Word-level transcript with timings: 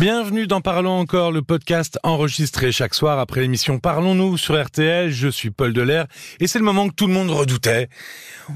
Bienvenue 0.00 0.46
dans 0.46 0.62
Parlons 0.62 0.98
encore, 0.98 1.30
le 1.30 1.42
podcast 1.42 1.98
enregistré 2.02 2.72
chaque 2.72 2.94
soir 2.94 3.18
après 3.18 3.42
l'émission 3.42 3.78
Parlons-nous 3.78 4.38
sur 4.38 4.58
RTL. 4.58 5.10
Je 5.10 5.28
suis 5.28 5.50
Paul 5.50 5.74
Delair 5.74 6.06
et 6.38 6.46
c'est 6.46 6.58
le 6.58 6.64
moment 6.64 6.88
que 6.88 6.94
tout 6.94 7.06
le 7.06 7.12
monde 7.12 7.30
redoutait. 7.30 7.90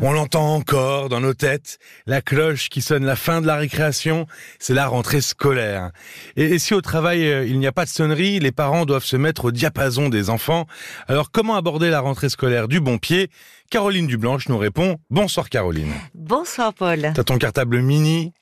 On 0.01 0.13
l'entend 0.13 0.55
encore 0.55 1.11
dans 1.11 1.21
nos 1.21 1.35
têtes, 1.35 1.79
la 2.07 2.23
cloche 2.23 2.71
qui 2.71 2.81
sonne 2.81 3.05
la 3.05 3.15
fin 3.15 3.43
de 3.43 3.47
la 3.47 3.57
récréation, 3.57 4.27
c'est 4.59 4.73
la 4.73 4.87
rentrée 4.87 5.21
scolaire. 5.21 5.91
Et, 6.37 6.59
si 6.59 6.73
au 6.73 6.81
travail 6.81 7.29
euh, 7.29 7.45
il 7.45 7.59
n'y 7.59 7.67
a 7.67 7.73
pas 7.73 7.85
de 7.85 7.91
sonnerie, 7.91 8.41
les 8.41 8.51
parents 8.51 8.87
doivent 8.87 9.05
se 9.05 9.19
mettre 9.19 9.45
au 9.45 9.51
diapason 9.51 10.09
des 10.09 10.31
enfants. 10.31 10.65
Alors 11.09 11.31
comment 11.31 11.57
aborder 11.57 11.91
la 11.91 12.01
rentrée 12.01 12.31
scolaire 12.31 12.69
du 12.69 12.81
bon 12.81 12.97
pied? 12.97 13.29
Caroline 13.71 14.07
Dublanche 14.07 14.49
nous 14.49 14.57
répond. 14.57 14.97
Bonsoir 15.11 15.51
Caroline. 15.51 15.93
Bonsoir 16.15 16.73
Paul. 16.73 17.13
T'as 17.15 17.23
ton 17.23 17.37
cartable 17.37 17.83
mini? 17.83 18.33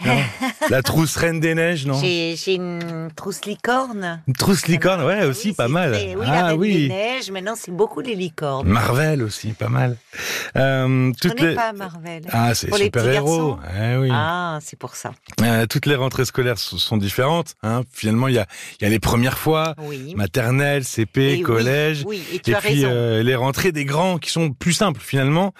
la 0.70 0.82
trousse 0.82 1.16
Reine 1.16 1.40
des 1.40 1.54
Neiges, 1.54 1.86
non 1.86 1.98
J'ai 2.00 2.54
une 2.54 3.10
trousse 3.14 3.44
licorne. 3.44 4.22
Une 4.26 4.34
trousse 4.34 4.66
licorne, 4.66 5.02
ouais, 5.02 5.24
aussi 5.24 5.52
pas 5.52 5.68
mal. 5.68 5.92
Oui, 5.92 6.24
ah, 6.26 6.30
la 6.30 6.46
Reine 6.48 6.60
des 6.60 6.88
Neiges, 6.88 7.30
maintenant 7.30 7.54
c'est 7.56 7.72
beaucoup 7.72 8.00
les 8.00 8.14
licornes. 8.14 8.68
Marvel 8.68 9.22
aussi, 9.22 9.52
pas 9.52 9.68
mal. 9.68 9.96
Euh, 10.56 11.12
Je 11.22 11.28
connais 11.28 11.54
pas 11.54 11.72
Marvel. 11.72 12.22
Ah, 12.30 12.54
c'est 12.54 12.74
super-héros. 12.74 13.58
Eh 13.80 13.96
oui. 13.96 14.08
Ah, 14.12 14.58
c'est 14.62 14.78
pour 14.78 14.94
ça. 14.94 15.12
Euh, 15.42 15.66
toutes 15.66 15.86
les 15.86 15.94
rentrées 15.94 16.24
scolaires 16.24 16.58
sont 16.58 16.96
différentes. 16.96 17.54
Hein. 17.62 17.82
Finalement, 17.92 18.28
il 18.28 18.34
y 18.34 18.38
a, 18.38 18.46
y 18.80 18.84
a 18.84 18.88
les 18.88 18.98
premières 18.98 19.38
fois, 19.38 19.74
maternelle, 20.14 20.84
CP, 20.84 21.42
collège. 21.42 22.04
Oui, 22.06 22.22
et, 22.32 22.38
tu 22.38 22.50
et 22.50 22.54
puis 22.54 22.84
euh, 22.84 23.22
les 23.22 23.34
rentrées 23.34 23.72
des 23.72 23.84
grands 23.84 24.18
qui 24.18 24.30
sont 24.30 24.50
plus 24.52 24.72
simples 24.72 25.00
finalement. 25.00 25.52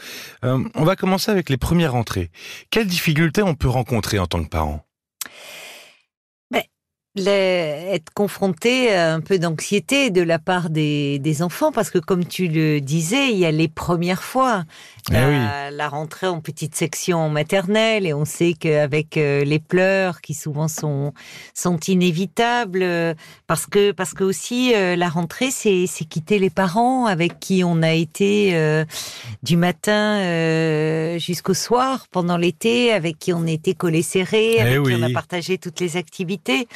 Euh, 0.44 0.62
on 0.74 0.84
va 0.84 0.96
commencer 0.96 1.30
avec 1.30 1.50
les 1.50 1.56
premières 1.56 1.92
rentrées. 1.92 2.30
Quelles 2.70 2.86
difficultés 2.86 3.42
on 3.42 3.54
peut 3.54 3.68
rencontrer 3.68 4.18
en 4.18 4.26
tant 4.28 4.44
que 4.44 4.48
parent 4.48 4.87
être 7.26 8.12
confronté 8.14 8.94
à 8.94 9.14
un 9.14 9.20
peu 9.20 9.38
d'anxiété 9.38 10.10
de 10.10 10.22
la 10.22 10.38
part 10.38 10.70
des, 10.70 11.18
des, 11.18 11.42
enfants, 11.42 11.72
parce 11.72 11.90
que 11.90 11.98
comme 11.98 12.24
tu 12.24 12.48
le 12.48 12.80
disais, 12.80 13.32
il 13.32 13.38
y 13.38 13.46
a 13.46 13.50
les 13.50 13.68
premières 13.68 14.22
fois. 14.22 14.64
Eh 15.10 15.70
la, 15.70 15.88
rentrée 15.88 16.26
en 16.26 16.40
petite 16.40 16.74
section 16.74 17.30
maternelle, 17.30 18.06
et 18.06 18.12
on 18.12 18.24
sait 18.24 18.52
qu'avec 18.52 19.16
euh, 19.16 19.42
les 19.44 19.58
pleurs 19.58 20.20
qui 20.20 20.34
souvent 20.34 20.68
sont, 20.68 21.14
sont 21.54 21.78
inévitables, 21.78 22.82
euh, 22.82 23.14
parce 23.46 23.66
que, 23.66 23.92
parce 23.92 24.12
que 24.12 24.24
aussi 24.24 24.74
euh, 24.74 24.96
la 24.96 25.08
rentrée, 25.08 25.50
c'est 25.50 25.86
quitter 26.08 26.38
les 26.38 26.50
parents 26.50 27.06
avec 27.06 27.38
qui 27.40 27.62
on 27.64 27.82
a 27.82 27.92
été 27.92 28.54
du 29.42 29.56
matin 29.56 31.18
jusqu'au 31.18 31.54
soir 31.54 32.06
pendant 32.10 32.36
l'été, 32.36 32.92
avec 32.92 33.18
qui 33.18 33.32
on 33.32 33.46
était 33.46 33.74
collés 33.74 34.02
serrés, 34.02 34.56
eh 34.56 34.60
avec 34.60 34.82
qui 34.82 34.94
on 34.94 35.02
a 35.02 35.10
partagé 35.10 35.58
toutes 35.58 35.80
les 35.80 35.96
activités. 35.96 36.68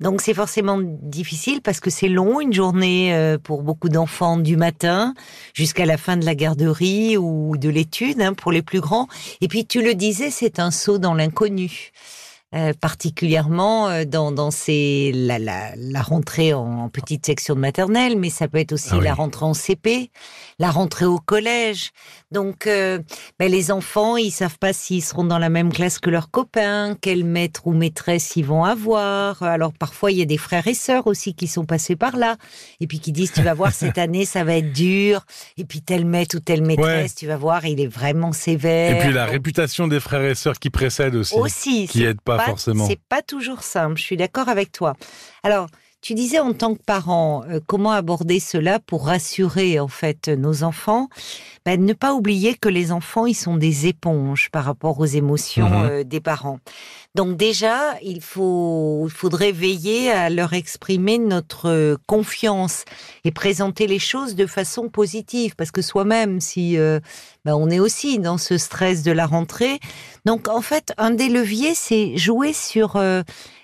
Donc 0.00 0.20
c'est 0.20 0.34
forcément 0.34 0.78
difficile 0.82 1.60
parce 1.60 1.80
que 1.80 1.90
c'est 1.90 2.08
long, 2.08 2.40
une 2.40 2.52
journée 2.52 3.14
euh, 3.14 3.38
pour 3.38 3.62
beaucoup 3.62 3.88
d'enfants 3.88 4.36
du 4.36 4.56
matin 4.56 5.14
jusqu'à 5.54 5.86
la 5.86 5.96
fin 5.96 6.16
de 6.16 6.24
la 6.24 6.34
garderie 6.34 7.16
ou 7.16 7.56
de 7.56 7.68
l'étude 7.68 8.20
hein, 8.20 8.34
pour 8.34 8.52
les 8.52 8.62
plus 8.62 8.80
grands. 8.80 9.08
Et 9.40 9.48
puis 9.48 9.66
tu 9.66 9.82
le 9.82 9.94
disais, 9.94 10.30
c'est 10.30 10.58
un 10.58 10.70
saut 10.70 10.98
dans 10.98 11.14
l'inconnu. 11.14 11.92
Euh, 12.54 12.72
particulièrement 12.72 13.90
euh, 13.90 14.04
dans, 14.06 14.32
dans 14.32 14.50
ces, 14.50 15.12
la, 15.14 15.38
la, 15.38 15.76
la 15.76 16.00
rentrée 16.00 16.54
en, 16.54 16.88
petite 16.88 17.26
section 17.26 17.54
de 17.54 17.60
maternelle, 17.60 18.16
mais 18.18 18.30
ça 18.30 18.48
peut 18.48 18.56
être 18.56 18.72
aussi 18.72 18.94
ah 18.94 19.00
la 19.02 19.12
rentrée 19.12 19.44
en 19.44 19.52
CP, 19.52 20.10
la 20.58 20.70
rentrée 20.70 21.04
au 21.04 21.18
collège. 21.18 21.90
Donc, 22.30 22.66
euh, 22.66 23.00
ben 23.38 23.52
les 23.52 23.70
enfants, 23.70 24.16
ils 24.16 24.30
savent 24.30 24.58
pas 24.58 24.72
s'ils 24.72 25.04
seront 25.04 25.24
dans 25.24 25.38
la 25.38 25.50
même 25.50 25.70
classe 25.70 25.98
que 25.98 26.08
leurs 26.08 26.30
copains, 26.30 26.96
quel 26.98 27.22
maître 27.22 27.66
ou 27.66 27.72
maîtresse 27.72 28.34
ils 28.36 28.46
vont 28.46 28.64
avoir. 28.64 29.42
Alors, 29.42 29.74
parfois, 29.74 30.10
il 30.10 30.16
y 30.16 30.22
a 30.22 30.24
des 30.24 30.38
frères 30.38 30.66
et 30.66 30.74
sœurs 30.74 31.06
aussi 31.06 31.34
qui 31.34 31.48
sont 31.48 31.66
passés 31.66 31.96
par 31.96 32.16
là, 32.16 32.36
et 32.80 32.86
puis 32.86 32.98
qui 32.98 33.12
disent, 33.12 33.32
tu 33.32 33.42
vas 33.42 33.52
voir, 33.52 33.74
cette 33.74 33.98
année, 33.98 34.24
ça 34.24 34.44
va 34.44 34.56
être 34.56 34.72
dur. 34.72 35.26
Et 35.58 35.66
puis, 35.66 35.82
tel 35.82 36.06
maître 36.06 36.36
ou 36.38 36.40
telle 36.40 36.64
maîtresse, 36.64 37.14
tu 37.14 37.26
vas 37.26 37.36
voir, 37.36 37.66
il 37.66 37.78
est 37.78 37.86
vraiment 37.86 38.32
sévère. 38.32 38.96
Et 38.96 39.00
puis, 39.00 39.12
la 39.12 39.26
réputation 39.26 39.86
des 39.86 40.00
frères 40.00 40.24
et 40.24 40.34
sœurs 40.34 40.58
qui 40.58 40.70
précèdent 40.70 41.14
aussi. 41.14 41.34
Aussi. 41.34 41.88
Qui 41.88 42.04
aide 42.04 42.22
pas 42.22 42.37
c'est 42.86 43.00
pas 43.08 43.22
toujours 43.22 43.62
simple, 43.62 43.98
je 43.98 44.04
suis 44.04 44.16
d'accord 44.16 44.48
avec 44.48 44.72
toi. 44.72 44.94
Alors, 45.42 45.68
tu 46.00 46.14
disais 46.14 46.38
en 46.38 46.52
tant 46.52 46.74
que 46.74 46.82
parent, 46.82 47.42
euh, 47.48 47.58
comment 47.66 47.90
aborder 47.90 48.38
cela 48.38 48.78
pour 48.78 49.06
rassurer 49.06 49.80
en 49.80 49.88
fait 49.88 50.28
nos 50.28 50.62
enfants? 50.62 51.08
Ben, 51.64 51.84
Ne 51.84 51.92
pas 51.92 52.14
oublier 52.14 52.54
que 52.54 52.68
les 52.68 52.92
enfants, 52.92 53.26
ils 53.26 53.34
sont 53.34 53.56
des 53.56 53.86
éponges 53.86 54.48
par 54.50 54.64
rapport 54.64 55.00
aux 55.00 55.06
émotions 55.06 55.68
mhm. 55.68 55.90
euh, 55.90 56.04
des 56.04 56.20
parents. 56.20 56.60
Donc 57.14 57.36
déjà, 57.36 57.96
il, 58.02 58.20
faut, 58.20 59.06
il 59.06 59.10
faudrait 59.10 59.50
veiller 59.50 60.12
à 60.12 60.30
leur 60.30 60.52
exprimer 60.52 61.18
notre 61.18 61.98
confiance 62.06 62.84
et 63.24 63.32
présenter 63.32 63.88
les 63.88 63.98
choses 63.98 64.36
de 64.36 64.46
façon 64.46 64.88
positive, 64.88 65.56
parce 65.56 65.72
que 65.72 65.82
soi-même, 65.82 66.40
si 66.40 66.78
euh, 66.78 67.00
ben, 67.44 67.54
on 67.54 67.70
est 67.70 67.80
aussi 67.80 68.20
dans 68.20 68.38
ce 68.38 68.56
stress 68.56 69.02
de 69.02 69.10
la 69.10 69.26
rentrée, 69.26 69.80
donc 70.26 70.46
en 70.46 70.60
fait, 70.60 70.92
un 70.96 71.10
des 71.10 71.28
leviers, 71.28 71.74
c'est 71.74 72.16
jouer 72.16 72.52
sur 72.52 72.96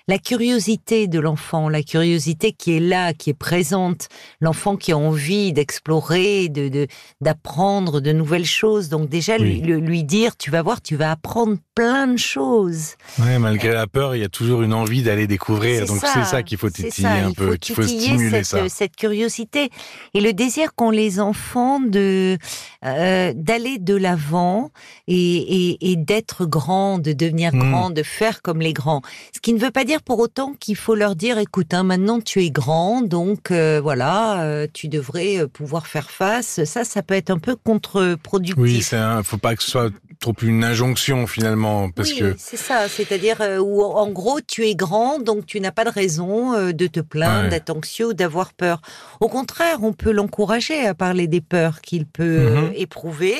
la 0.07 0.19
curiosité 0.19 1.07
de 1.07 1.19
l'enfant, 1.19 1.67
la 1.67 1.81
curiosité 1.81 2.51
qui 2.51 2.77
est 2.77 2.79
là, 2.79 3.13
qui 3.13 3.31
est 3.31 3.35
présente, 3.35 4.07
l'enfant 4.39 4.75
qui 4.75 4.91
a 4.91 4.97
envie 4.97 5.51
d'explorer, 5.51 6.49
de 6.49 6.87
d'apprendre 7.21 7.99
de, 8.01 8.11
nouvelles 8.11 8.45
choses. 8.45 8.89
Donc 8.89 9.09
déjà 9.09 9.37
lui, 9.37 9.61
lui 9.61 10.03
dire, 10.03 10.37
tu 10.37 10.51
vas 10.51 10.61
voir, 10.61 10.81
tu 10.81 10.95
vas 10.95 11.11
apprendre 11.11 11.57
plein 11.73 12.07
de 12.07 12.17
choses. 12.17 12.93
Ouais, 13.19 13.39
malgré 13.39 13.73
la 13.73 13.87
peur, 13.87 14.15
il 14.15 14.21
y 14.21 14.23
a 14.23 14.29
toujours 14.29 14.61
une 14.61 14.73
envie 14.73 15.01
d'aller 15.01 15.27
découvrir. 15.27 15.85
Donc 15.85 16.01
c'est 16.01 16.25
ça 16.25 16.43
qu'il 16.43 16.57
faut 16.57 16.69
titiller 16.69 17.07
un 17.07 17.31
peu, 17.31 17.55
qu'il 17.57 17.75
faut 17.75 17.83
stimuler 17.83 18.43
cette, 18.43 18.45
ça. 18.45 18.69
Cette 18.69 18.95
curiosité 18.95 19.69
et 20.13 20.21
le 20.21 20.33
désir 20.33 20.75
qu'ont 20.75 20.91
les 20.91 21.19
enfants 21.19 21.79
de 21.79 22.37
euh, 22.85 23.33
d'aller 23.35 23.79
de 23.79 23.95
l'avant 23.95 24.71
et, 25.07 25.91
et, 25.91 25.95
d'être 25.95 26.45
grand, 26.45 26.99
de 26.99 27.13
devenir 27.13 27.53
hmm. 27.53 27.59
grand, 27.59 27.89
de 27.89 28.03
faire 28.03 28.41
comme 28.41 28.61
les 28.61 28.73
grands. 28.73 29.01
Ce 29.33 29.39
qui 29.39 29.53
ne 29.53 29.59
veut 29.59 29.71
pas 29.71 29.83
dire 29.83 29.94
pour 30.01 30.19
autant 30.19 30.53
qu'il 30.53 30.75
faut 30.75 30.95
leur 30.95 31.15
dire, 31.15 31.37
écoute, 31.37 31.73
hein, 31.73 31.83
maintenant 31.83 32.19
tu 32.19 32.43
es 32.43 32.51
grand, 32.51 33.01
donc 33.01 33.51
euh, 33.51 33.79
voilà, 33.81 34.43
euh, 34.43 34.67
tu 34.71 34.87
devrais 34.87 35.39
euh, 35.39 35.47
pouvoir 35.47 35.87
faire 35.87 36.11
face. 36.11 36.63
Ça, 36.65 36.83
ça 36.83 37.01
peut 37.03 37.13
être 37.13 37.29
un 37.29 37.39
peu 37.39 37.55
contre-productif. 37.55 38.57
Oui, 38.57 38.81
c'est 38.81 38.99
faut 39.23 39.37
pas 39.37 39.55
que 39.55 39.63
ce 39.63 39.71
soit 39.71 39.91
trop 40.19 40.33
une 40.41 40.63
injonction 40.63 41.27
finalement, 41.27 41.89
parce 41.89 42.11
oui, 42.11 42.19
que 42.19 42.35
c'est 42.37 42.57
ça, 42.57 42.87
c'est-à-dire 42.87 43.37
où 43.59 43.83
en 43.83 44.09
gros 44.09 44.39
tu 44.41 44.65
es 44.65 44.75
grand, 44.75 45.19
donc 45.19 45.45
tu 45.45 45.59
n'as 45.59 45.71
pas 45.71 45.83
de 45.83 45.89
raison 45.89 46.71
de 46.71 46.87
te 46.87 46.99
plaindre, 46.99 47.49
d'être 47.49 47.69
anxieux 47.69 48.13
d'avoir 48.13 48.53
peur. 48.53 48.81
Au 49.19 49.27
contraire, 49.27 49.79
on 49.81 49.93
peut 49.93 50.11
l'encourager 50.11 50.85
à 50.85 50.93
parler 50.93 51.27
des 51.27 51.41
peurs 51.41 51.81
qu'il 51.81 52.05
peut 52.05 52.49
mhm. 52.49 52.71
éprouver 52.75 53.35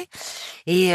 et 0.68 0.94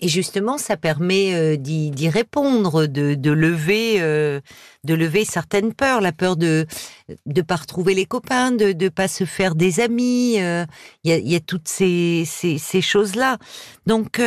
et 0.00 0.08
justement, 0.08 0.56
ça 0.56 0.76
permet 0.78 1.34
euh, 1.34 1.56
d'y 1.56 2.08
répondre, 2.08 2.86
de, 2.86 3.14
de 3.14 3.30
lever, 3.30 3.96
euh, 3.98 4.40
de 4.84 4.94
lever 4.94 5.26
certaines 5.26 5.74
peurs, 5.74 6.00
la 6.00 6.12
peur 6.12 6.36
de 6.36 6.66
de 7.26 7.42
pas 7.42 7.56
retrouver 7.56 7.92
les 7.92 8.06
copains, 8.06 8.50
de 8.50 8.72
de 8.72 8.88
pas 8.88 9.08
se 9.08 9.24
faire 9.24 9.54
des 9.54 9.80
amis. 9.80 10.36
Euh, 10.40 10.64
il 11.04 11.10
y, 11.10 11.12
a, 11.14 11.18
y, 11.18 11.34
a, 11.36 11.40
toutes 11.40 11.68
ces 11.68 12.24
ces, 12.26 12.56
ces 12.56 12.80
choses 12.80 13.14
là. 13.14 13.36
Donc 13.86 14.20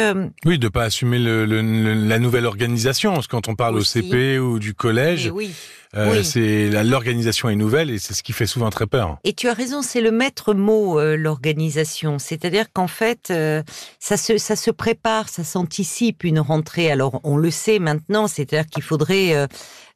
oui, 0.45 0.59
de 0.59 0.67
pas 0.67 0.83
assumer 0.83 1.17
le, 1.17 1.45
la 1.45 2.19
nouvelle 2.19 2.45
organisation. 2.45 3.13
Parce 3.13 3.25
que 3.25 3.31
quand 3.31 3.47
on 3.47 3.55
parle 3.55 3.77
au 3.77 3.83
CP 3.83 4.37
ou 4.37 4.59
du 4.59 4.75
collège, 4.75 5.31
oui. 5.33 5.51
Euh, 5.95 6.21
c'est 6.23 6.69
l'organisation 6.83 7.49
est 7.49 7.55
nouvelle 7.55 7.89
et 7.89 7.99
c'est 7.99 8.13
ce 8.13 8.23
qui 8.23 8.33
fait 8.33 8.45
souvent 8.45 8.69
très 8.69 8.87
peur. 8.87 9.17
Et 9.23 9.33
tu 9.33 9.47
as 9.47 9.53
raison, 9.53 9.81
c'est 9.81 10.01
le 10.01 10.11
maître 10.11 10.53
mot 10.53 10.99
euh, 10.99 11.15
l'organisation. 11.15 12.19
C'est-à-dire 12.19 12.71
qu'en 12.71 12.87
fait, 12.87 13.29
euh, 13.31 13.63
ça 13.99 14.17
se 14.17 14.37
ça 14.37 14.55
se 14.55 14.71
prépare, 14.71 15.29
ça 15.29 15.43
s'anticipe 15.43 16.23
une 16.23 16.39
rentrée. 16.39 16.91
Alors 16.91 17.21
on 17.23 17.37
le 17.37 17.51
sait 17.51 17.79
maintenant, 17.79 18.27
c'est-à-dire 18.27 18.67
qu'il 18.67 18.83
faudrait 18.83 19.47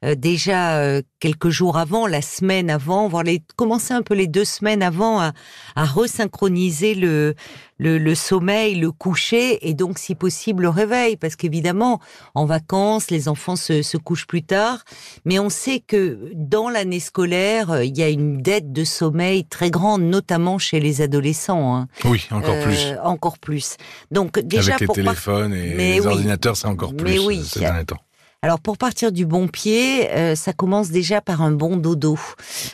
euh, 0.04 0.16
déjà 0.16 0.78
euh, 0.78 1.02
quelques 1.20 1.50
jours 1.50 1.78
avant, 1.78 2.08
la 2.08 2.22
semaine 2.22 2.70
avant, 2.70 3.08
voire 3.08 3.24
les, 3.24 3.44
commencer 3.56 3.94
un 3.94 4.02
peu 4.02 4.16
les 4.16 4.28
deux 4.28 4.46
semaines 4.46 4.82
avant 4.82 5.20
à, 5.20 5.34
à 5.76 5.86
resynchroniser 5.86 6.96
le, 6.96 7.36
le, 7.78 7.98
le, 7.98 8.16
sommeil, 8.16 8.76
le 8.76 8.92
coucher 8.92 9.68
et 9.68 9.74
donc 9.74 10.00
si 10.00 10.16
possible 10.16 10.64
le 10.64 10.70
réveil, 10.70 11.18
parce 11.18 11.36
qu'évidemment 11.36 12.00
en 12.36 12.46
vacances 12.46 13.12
les 13.12 13.28
enfants 13.28 13.56
se, 13.56 13.82
se 13.82 13.98
couchent 13.98 14.28
plus 14.28 14.44
tard, 14.44 14.84
mais 15.26 15.40
on 15.40 15.50
sait 15.50 15.80
que 15.80 16.32
dans 16.34 16.70
l'année 16.70 17.00
scolaire 17.00 17.72
euh, 17.72 17.84
il 17.84 17.98
y 17.98 18.04
a 18.04 18.10
une 18.10 18.42
dette 18.42 18.72
de 18.72 18.84
sommeil 18.84 19.46
très 19.46 19.72
grande, 19.72 20.02
notamment 20.02 20.58
chez 20.58 20.80
les 20.80 21.02
adolescents. 21.02 21.76
Hein. 21.76 21.88
Oui, 22.06 22.28
encore 22.32 22.56
euh, 22.56 22.64
plus. 22.64 22.96
Encore 23.04 23.40
plus. 23.40 23.78
Donc 24.12 24.40
déjà 24.40 24.76
avec 24.76 24.88
les 24.88 24.96
téléphones 24.96 25.54
et 25.54 25.76
les 25.76 26.06
ordinateurs, 26.06 26.58
c'est 26.58 26.68
encore 26.68 26.96
plus. 26.96 27.14
Mais 27.14 27.20
oui, 27.20 27.44
ces 27.44 27.60
derniers 27.60 27.86
temps. 27.86 27.98
Alors 28.44 28.60
pour 28.60 28.80
partir 28.80 29.12
du 29.12 29.28
bon 29.28 29.48
pied, 29.48 30.10
euh, 30.10 30.34
ça 30.34 30.52
commence 30.52 30.90
déjà 30.90 31.22
par 31.22 31.44
un 31.44 31.52
bon 31.52 31.78
dodo. 31.78 32.18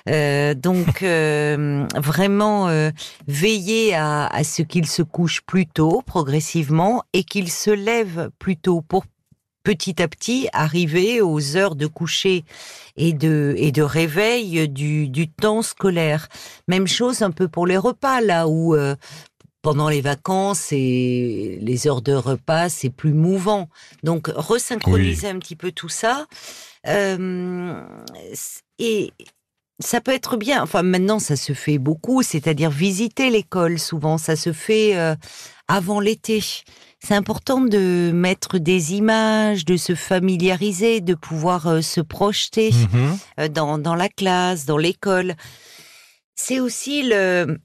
Euh, 0.08 0.54
donc 0.54 1.04
euh, 1.04 1.86
vraiment 1.96 2.70
veiller 3.28 3.94
à, 3.94 4.44
ce 4.44 4.62
qu'il 4.62 4.88
se 4.88 5.02
couche 5.02 5.42
plus 5.42 5.68
tôt, 5.68 6.02
progressivement, 6.06 7.04
et 7.12 7.24
qu'il 7.24 7.52
se 7.52 7.72
lève 7.72 8.30
plus 8.40 8.56
tôt 8.56 8.82
pour 8.82 9.04
petit 9.68 10.02
à 10.02 10.08
petit 10.08 10.48
arriver 10.54 11.20
aux 11.20 11.58
heures 11.58 11.76
de 11.76 11.88
coucher 11.88 12.46
et 12.96 13.12
de, 13.12 13.54
et 13.58 13.74
de 13.74 13.82
réveil 13.82 14.70
du, 14.70 15.10
du 15.10 15.28
temps 15.28 15.62
scolaire. 15.62 16.30
Même 16.70 16.88
chose 16.88 17.22
un 17.22 17.32
peu 17.32 17.50
pour 17.50 17.68
les 17.68 17.76
repas, 17.76 18.22
là 18.22 18.48
où 18.48 18.76
euh, 18.76 18.96
pendant 19.62 19.90
les 19.90 20.02
vacances 20.02 20.72
et 20.72 21.58
les 21.62 21.88
heures 21.88 22.02
de 22.02 22.14
repas, 22.14 22.70
c'est 22.70 22.90
plus 22.90 23.14
mouvant. 23.14 23.70
Donc, 24.04 24.28
resynchroniser 24.36 25.28
un 25.30 25.40
petit 25.40 25.56
peu 25.56 25.72
tout 25.72 25.90
ça. 25.90 26.26
Euh, 26.88 27.84
et 28.80 29.12
ça 29.80 30.00
peut 30.02 30.14
être 30.14 30.38
bien. 30.38 30.64
Enfin, 30.64 30.84
maintenant, 30.84 31.20
ça 31.20 31.36
se 31.36 31.54
fait 31.54 31.78
beaucoup, 31.78 32.24
c'est-à-dire 32.24 32.70
visiter 32.70 33.30
l'école. 33.30 33.78
Souvent, 33.80 34.18
ça 34.18 34.36
se 34.36 34.54
fait 34.54 34.96
euh, 34.98 35.16
avant 35.68 36.00
l'été. 36.00 36.42
C'est 37.00 37.14
important 37.16 37.62
de 37.62 38.12
mettre 38.14 38.58
des 38.58 38.94
images, 38.96 39.66
de 39.66 39.78
se 39.78 39.94
familiariser, 39.96 41.02
de 41.02 41.14
pouvoir 41.14 41.68
euh, 41.68 41.82
se 41.82 42.02
projeter 42.02 42.72
Mhm. 42.72 43.18
euh, 43.40 43.48
dans, 43.50 43.78
dans 43.78 43.96
la 43.96 44.10
classe, 44.10 44.66
dans 44.66 44.78
l'école. 44.78 45.36
C'est 46.36 46.60
aussi 46.60 47.04
le 47.04 47.58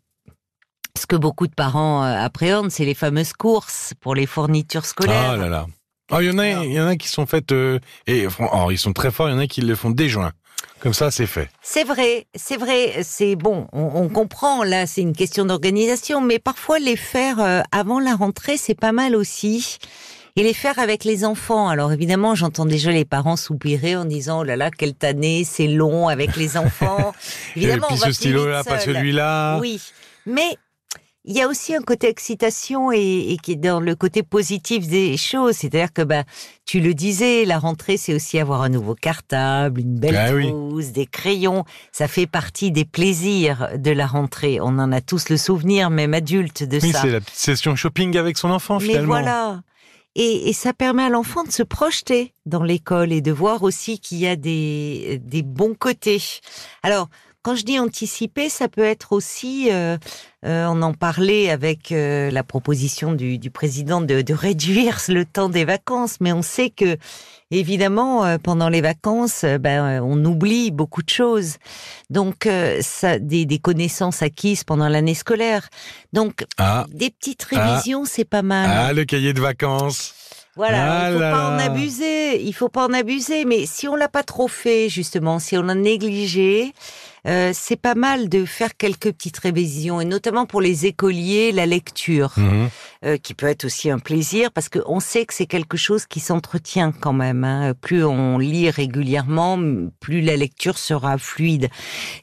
ce 1.02 1.06
que 1.06 1.16
beaucoup 1.16 1.48
de 1.48 1.54
parents 1.54 2.04
euh, 2.04 2.16
appréhendent, 2.16 2.70
c'est 2.70 2.84
les 2.84 2.94
fameuses 2.94 3.32
courses 3.32 3.92
pour 4.00 4.14
les 4.14 4.26
fournitures 4.26 4.86
scolaires. 4.86 5.30
Ah 5.32 5.36
là 5.36 5.48
là. 5.48 5.66
Ah, 6.10 6.22
il 6.22 6.28
y 6.28 6.30
en 6.30 6.38
a, 6.38 6.64
il 6.64 6.72
y 6.72 6.80
en 6.80 6.86
a 6.86 6.96
qui 6.96 7.08
sont 7.08 7.26
faites 7.26 7.52
euh, 7.52 7.80
et 8.06 8.26
oh, 8.38 8.68
ils 8.70 8.78
sont 8.78 8.92
très 8.92 9.10
forts. 9.10 9.28
Il 9.28 9.32
y 9.32 9.34
en 9.34 9.40
a 9.40 9.46
qui 9.46 9.62
le 9.62 9.74
font 9.74 9.90
dès 9.90 10.08
juin. 10.08 10.30
Comme 10.78 10.94
ça, 10.94 11.10
c'est 11.10 11.26
fait. 11.26 11.48
C'est 11.60 11.84
vrai, 11.84 12.26
c'est 12.34 12.56
vrai, 12.56 13.02
c'est 13.02 13.34
bon, 13.34 13.66
on, 13.72 13.90
on 13.94 14.08
comprend, 14.08 14.64
là, 14.64 14.86
c'est 14.86 15.00
une 15.00 15.14
question 15.14 15.44
d'organisation, 15.44 16.20
mais 16.20 16.38
parfois 16.38 16.78
les 16.78 16.96
faire 16.96 17.40
euh, 17.40 17.62
avant 17.72 18.00
la 18.00 18.14
rentrée, 18.14 18.56
c'est 18.56 18.74
pas 18.74 18.92
mal 18.92 19.16
aussi. 19.16 19.78
Et 20.34 20.42
les 20.42 20.54
faire 20.54 20.78
avec 20.78 21.04
les 21.04 21.24
enfants. 21.24 21.68
Alors 21.68 21.92
évidemment, 21.92 22.34
j'entends 22.34 22.64
déjà 22.64 22.90
les 22.90 23.04
parents 23.04 23.36
soupirer 23.36 23.96
en 23.96 24.06
disant 24.06 24.40
oh 24.40 24.44
là 24.44 24.56
là, 24.56 24.70
quelle 24.70 24.94
tannée, 24.94 25.44
c'est 25.44 25.66
long 25.66 26.08
avec 26.08 26.36
les 26.36 26.56
enfants. 26.56 27.12
évidemment, 27.56 27.88
et 27.88 27.92
on 27.92 27.94
puis 27.94 28.00
va 28.00 28.06
ce 28.06 28.12
stylo-là, 28.12 28.64
pas 28.64 28.78
celui-là. 28.78 29.58
Oui, 29.60 29.80
mais 30.26 30.56
il 31.24 31.36
y 31.36 31.40
a 31.40 31.46
aussi 31.48 31.74
un 31.74 31.82
côté 31.82 32.08
excitation 32.08 32.90
et, 32.90 33.32
et 33.32 33.36
qui 33.36 33.52
est 33.52 33.56
dans 33.56 33.78
le 33.78 33.94
côté 33.94 34.22
positif 34.24 34.88
des 34.88 35.16
choses. 35.16 35.56
C'est-à-dire 35.56 35.92
que 35.92 36.02
bah, 36.02 36.24
tu 36.64 36.80
le 36.80 36.94
disais, 36.94 37.44
la 37.44 37.58
rentrée, 37.60 37.96
c'est 37.96 38.12
aussi 38.14 38.38
avoir 38.40 38.62
un 38.62 38.68
nouveau 38.68 38.94
cartable, 38.96 39.80
une 39.80 39.98
belle 40.00 40.16
Ah 40.16 40.34
oui. 40.34 40.52
des 40.92 41.06
crayons. 41.06 41.64
Ça 41.92 42.08
fait 42.08 42.26
partie 42.26 42.72
des 42.72 42.84
plaisirs 42.84 43.68
de 43.78 43.90
la 43.92 44.06
rentrée. 44.06 44.58
On 44.60 44.78
en 44.78 44.90
a 44.90 45.00
tous 45.00 45.28
le 45.28 45.36
souvenir, 45.36 45.90
même 45.90 46.12
adulte, 46.14 46.64
de 46.64 46.78
Oui, 46.82 46.90
ça. 46.92 47.02
c'est 47.02 47.10
la 47.10 47.20
petite 47.20 47.36
session 47.36 47.76
shopping 47.76 48.16
avec 48.16 48.36
son 48.36 48.50
enfant 48.50 48.78
Mais 48.80 48.86
finalement. 48.86 49.06
voilà. 49.08 49.62
Et, 50.14 50.50
et 50.50 50.52
ça 50.52 50.74
permet 50.74 51.04
à 51.04 51.08
l'enfant 51.08 51.42
de 51.44 51.50
se 51.52 51.62
projeter 51.62 52.34
dans 52.44 52.62
l'école 52.64 53.12
et 53.12 53.22
de 53.22 53.32
voir 53.32 53.62
aussi 53.62 53.98
qu'il 53.98 54.18
y 54.18 54.26
a 54.26 54.36
des, 54.36 55.20
des 55.24 55.42
bons 55.42 55.74
côtés. 55.74 56.20
Alors, 56.82 57.08
quand 57.42 57.54
je 57.56 57.64
dis 57.64 57.78
anticiper, 57.78 58.48
ça 58.48 58.68
peut 58.68 58.84
être 58.84 59.12
aussi, 59.12 59.68
euh, 59.72 59.96
euh, 60.46 60.66
on 60.70 60.80
en 60.82 60.94
parlait 60.94 61.50
avec 61.50 61.90
euh, 61.92 62.30
la 62.30 62.42
proposition 62.44 63.12
du, 63.12 63.38
du 63.38 63.50
président 63.50 64.00
de, 64.00 64.22
de 64.22 64.34
réduire 64.34 64.98
le 65.08 65.24
temps 65.24 65.48
des 65.48 65.64
vacances, 65.64 66.18
mais 66.20 66.32
on 66.32 66.42
sait 66.42 66.70
que, 66.70 66.96
évidemment, 67.50 68.24
euh, 68.24 68.38
pendant 68.38 68.68
les 68.68 68.80
vacances, 68.80 69.44
euh, 69.44 69.58
ben, 69.58 69.84
euh, 69.84 70.00
on 70.04 70.24
oublie 70.24 70.70
beaucoup 70.70 71.02
de 71.02 71.10
choses. 71.10 71.56
Donc, 72.10 72.46
euh, 72.46 72.78
ça, 72.82 73.18
des, 73.18 73.44
des 73.44 73.58
connaissances 73.58 74.22
acquises 74.22 74.64
pendant 74.64 74.88
l'année 74.88 75.14
scolaire. 75.14 75.68
Donc, 76.12 76.44
Ah, 76.58 76.86
des 76.92 77.10
petites 77.10 77.46
Ah. 77.52 77.66
révisions, 77.74 78.04
c'est 78.04 78.24
pas 78.24 78.42
mal. 78.42 78.70
ah, 78.72 78.92
le 78.92 79.04
cahier 79.04 79.32
de 79.32 79.40
vacances. 79.40 80.14
Voilà, 80.54 81.04
Ah 81.04 81.08
il 81.08 81.14
faut 81.14 81.18
là 81.20 81.32
pas 81.32 81.48
en 81.48 81.58
abuser. 81.58 82.42
Il 82.42 82.52
faut 82.52 82.68
pas 82.68 82.86
en 82.86 82.92
abuser. 82.92 83.46
Mais 83.46 83.64
si 83.64 83.88
on 83.88 83.96
l'a 83.96 84.08
pas 84.08 84.22
trop 84.22 84.48
fait, 84.48 84.90
justement, 84.90 85.38
si 85.38 85.56
on 85.56 85.62
l'a 85.62 85.74
négligé, 85.74 86.74
euh, 87.26 87.50
c'est 87.54 87.76
pas 87.80 87.94
mal 87.94 88.28
de 88.28 88.44
faire 88.44 88.76
quelques 88.76 89.12
petites 89.12 89.38
révisions, 89.38 90.00
et 90.00 90.04
notamment 90.04 90.46
pour 90.46 90.60
les 90.60 90.86
écoliers, 90.86 91.52
la 91.52 91.66
lecture, 91.66 92.32
Mhm. 92.36 92.68
euh, 93.04 93.16
qui 93.16 93.34
peut 93.34 93.46
être 93.46 93.64
aussi 93.64 93.90
un 93.90 93.98
plaisir, 93.98 94.50
parce 94.52 94.68
qu'on 94.68 95.00
sait 95.00 95.24
que 95.26 95.34
c'est 95.34 95.46
quelque 95.46 95.76
chose 95.76 96.06
qui 96.06 96.20
s'entretient 96.20 96.92
quand 96.92 97.12
même. 97.12 97.44
hein. 97.44 97.74
Plus 97.80 98.04
on 98.04 98.38
lit 98.38 98.70
régulièrement, 98.70 99.58
plus 100.00 100.20
la 100.20 100.36
lecture 100.36 100.78
sera 100.78 101.18
fluide. 101.18 101.68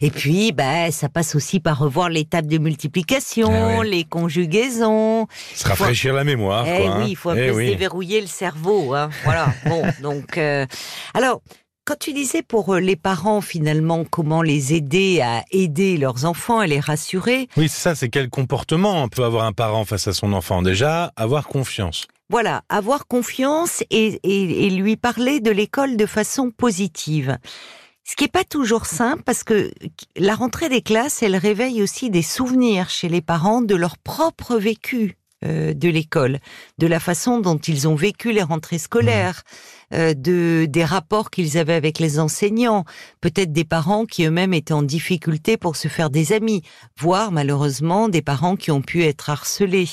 Et 0.02 0.12
puis, 0.12 0.52
bah, 0.52 0.92
ça 0.92 1.10
passe 1.10 1.36
aussi 1.36 1.60
par 1.60 1.78
revoir 1.80 2.10
les 2.10 2.26
tables 2.26 2.48
de 2.48 2.58
multiplication, 2.58 3.50
Eh 3.76 3.80
oui. 3.80 3.90
les 3.90 4.04
conjugaisons. 4.04 5.28
Se 5.56 5.68
rafraîchir 5.68 6.14
la 6.14 6.24
mémoire. 6.24 6.66
Eh 6.68 6.78
quoi, 6.84 6.92
hein. 6.96 7.02
oui, 7.04 7.12
il 7.12 7.16
faut 7.16 7.30
un 7.30 7.36
Eh 7.36 7.50
peu 7.50 7.56
oui. 7.56 7.66
se 7.68 7.72
déverrouiller 7.72 8.22
le 8.22 8.28
cerveau. 8.28 8.94
Hein. 8.94 9.10
Voilà. 9.24 9.54
bon, 9.66 9.84
donc, 10.02 10.38
euh, 10.38 10.66
alors, 11.14 11.42
quand 11.90 11.98
tu 11.98 12.14
disais 12.14 12.44
pour 12.44 12.76
euh, 12.76 12.80
les 12.80 12.96
parents 12.96 13.42
finalement 13.42 14.06
comment 14.06 14.44
les 14.44 14.76
aider 14.76 15.22
à 15.22 15.44
aider 15.50 15.98
leurs 15.98 16.26
enfants, 16.26 16.60
à 16.60 16.68
les 16.68 16.80
rassurer, 16.80 17.50
Oui, 17.58 17.68
c'est 17.68 17.82
ça, 17.82 17.96
c'est 17.96 18.10
quel 18.10 18.30
comportement 18.30 19.08
peut 19.08 19.24
avoir 19.24 19.46
un 19.46 19.54
parent 19.54 19.86
face 19.86 20.08
à 20.08 20.14
son 20.14 20.34
enfant? 20.34 20.62
Déjà, 20.62 21.12
avoir 21.16 21.48
confiance. 21.48 22.06
voilà, 22.30 22.62
avoir 22.70 23.08
confiance 23.08 23.82
et, 23.90 24.20
et, 24.22 24.68
et 24.68 24.70
lui 24.70 24.98
parler 24.98 25.40
de 25.40 25.50
l'école 25.50 25.98
de 25.98 26.06
façon 26.06 26.52
positive. 26.52 27.40
Ce 28.04 28.16
qui 28.16 28.26
est 28.26 28.32
pas 28.32 28.44
toujours 28.44 28.86
simple 28.86 29.24
parce 29.24 29.44
que 29.44 29.72
la 30.16 30.36
rentrée 30.36 30.70
des 30.70 30.84
classes, 30.84 31.24
elle 31.24 31.36
réveille 31.36 31.82
aussi 31.82 32.12
des 32.12 32.22
souvenirs 32.22 32.92
chez 32.92 33.10
les 33.10 33.22
parents 33.22 33.64
de 33.64 33.74
leur 33.76 33.98
propre 33.98 34.58
vécu 34.58 35.16
euh, 35.46 35.74
de 35.74 35.90
l'école, 35.90 36.40
de 36.78 36.88
la 36.88 37.00
façon 37.00 37.40
dont 37.40 37.58
ils 37.58 37.88
ont 37.88 37.96
vécu 37.96 38.32
les 38.32 38.44
rentrées 38.44 38.78
scolaires, 38.78 39.44
euh, 39.94 40.14
de 40.14 40.66
des 40.70 40.84
rapports 40.86 41.32
qu'ils 41.32 41.58
avaient 41.58 41.74
avec 41.74 41.98
les 41.98 42.20
enseignants, 42.20 42.86
peut-être 43.22 43.52
des 43.52 43.64
parents 43.64 44.06
qui 44.06 44.26
eux-mêmes 44.26 44.54
étaient 44.54 44.74
en 44.74 44.84
difficulté 44.84 45.58
pour 45.58 45.76
se 45.76 45.88
faire 45.88 46.10
des 46.10 46.32
amis, 46.34 46.62
voire 47.00 47.32
malheureusement 47.32 48.08
des 48.10 48.22
parents 48.22 48.56
qui 48.56 48.70
ont 48.72 48.82
pu 48.82 49.04
être 49.04 49.30
harcelés. 49.30 49.90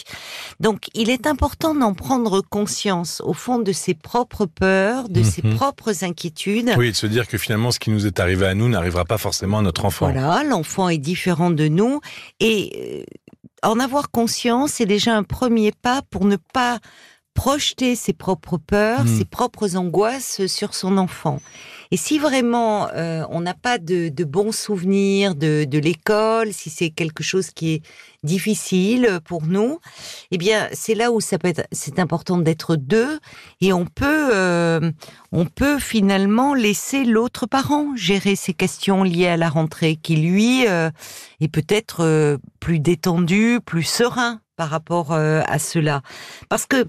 Donc, 0.61 0.89
il 0.95 1.09
est 1.11 1.27
important 1.27 1.75
d'en 1.75 1.95
prendre 1.95 2.43
conscience 2.43 3.23
au 3.25 3.33
fond 3.33 3.59
de 3.59 3.73
ses 3.73 3.95
propres 3.95 4.47
peurs, 4.47 5.09
de 5.09 5.23
ses 5.23 5.43
Mhm. 5.43 5.55
propres 5.55 6.05
inquiétudes. 6.05 6.73
Oui, 6.77 6.91
de 6.91 6.97
se 6.97 7.07
dire 7.07 7.27
que 7.27 7.39
finalement, 7.39 7.71
ce 7.71 7.79
qui 7.79 7.91
nous 7.91 8.07
est 8.07 8.21
arrivé 8.21 8.47
à 8.47 8.55
nous 8.55 8.69
n'arrivera 8.69 9.05
pas 9.05 9.19
forcément 9.19 9.59
à 9.59 9.63
notre 9.63 9.85
enfant. 9.85 10.11
Voilà, 10.11 10.43
l'enfant 10.45 10.89
est 10.89 10.99
différent 10.99 11.51
de 11.51 11.69
nous 11.69 12.01
et 12.41 12.73
euh, 13.01 13.05
en 13.63 13.79
avoir 13.81 14.11
conscience, 14.11 14.73
c'est 14.73 14.87
déjà 14.87 15.15
un 15.17 15.23
premier 15.23 15.73
pas 15.73 16.03
pour 16.11 16.25
ne 16.25 16.37
pas 16.37 16.79
projeter 17.35 17.97
ses 17.97 18.13
propres 18.13 18.57
peurs, 18.59 19.05
Mm. 19.05 19.19
ses 19.19 19.25
propres 19.25 19.77
angoisses 19.77 20.47
sur 20.47 20.75
son 20.75 20.97
enfant. 20.97 21.41
Et 21.91 21.97
si 21.97 22.19
vraiment 22.19 22.89
euh, 22.95 23.25
on 23.31 23.41
n'a 23.41 23.55
pas 23.55 23.79
de, 23.79 24.11
bons 24.25 24.53
souvenirs 24.53 25.35
de, 25.35 25.79
l'école, 25.79 26.53
si 26.53 26.71
c'est 26.71 26.91
quelque 26.91 27.23
chose 27.23 27.51
qui 27.51 27.75
est 27.75 27.83
difficile 28.23 29.21
pour 29.25 29.45
nous, 29.45 29.79
eh 30.31 30.39
bien 30.39 30.69
c'est 30.73 30.95
là 30.95 31.13
où 31.13 31.21
c'est 31.21 31.99
important 31.99 32.39
d'être 32.39 32.77
deux 32.77 33.21
et 33.61 33.73
on 33.73 33.85
peut, 33.85 34.31
euh, 34.35 34.91
on 35.33 35.45
peut 35.45 35.79
finalement 35.79 36.55
laisser 36.55 37.05
l'autre 37.05 37.47
parent 37.47 37.95
gérer 37.95 38.37
ces 38.37 38.55
questions 38.55 39.03
liées 39.03 39.29
à 39.29 39.37
la 39.37 39.49
rentrée, 39.49 39.97
qui 39.97 40.17
lui 40.17 40.67
euh, 40.67 40.91
est 41.41 41.49
peut-être 41.49 42.39
plus 42.59 42.81
détendu, 42.81 43.61
plus 43.65 43.85
serein 43.85 44.41
par 44.57 44.71
rapport 44.71 45.13
à 45.13 45.59
cela, 45.59 46.01
parce 46.49 46.65
que 46.65 46.87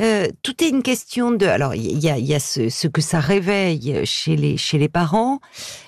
euh, 0.00 0.28
tout 0.42 0.64
est 0.64 0.68
une 0.68 0.82
question 0.82 1.30
de. 1.30 1.46
Alors, 1.46 1.74
il 1.74 1.98
y 1.98 2.08
a, 2.08 2.18
y 2.18 2.34
a 2.34 2.40
ce, 2.40 2.68
ce 2.68 2.88
que 2.88 3.00
ça 3.00 3.20
réveille 3.20 4.00
chez 4.04 4.36
les 4.36 4.88
parents. 4.88 5.40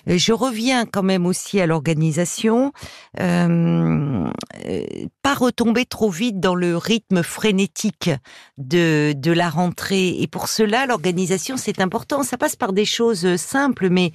Euh, 0.09 0.19
Je 0.19 0.33
reviens 0.33 0.87
quand 0.87 1.03
même 1.03 1.27
aussi 1.27 1.61
à 1.61 1.67
l'organisation. 1.67 2.73
Euh, 3.21 4.31
pas 5.23 5.35
retomber 5.35 5.87
trop 5.87 6.11
vite 6.11 6.41
dans 6.41 6.55
le 6.55 6.77
rythme 6.77 7.23
frénétique 7.23 8.11
de 8.59 9.33
la 9.33 9.49
rentrée. 9.49 10.21
Et 10.21 10.27
pour 10.27 10.49
cela, 10.49 10.87
l'organisation 10.87 11.57
c'est 11.57 11.81
important. 11.81 12.23
Ça 12.23 12.37
passe 12.37 12.57
par 12.57 12.73
des 12.73 12.85
choses 12.85 13.37
simples, 13.37 13.89
mais 13.89 14.13